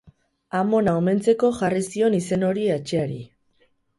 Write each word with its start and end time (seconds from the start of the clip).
Amona 0.59 0.93
omentzeko 1.01 1.51
jarri 1.59 1.83
zion 1.89 2.17
izen 2.21 2.47
hori 2.47 2.65
etxeari. 2.79 3.21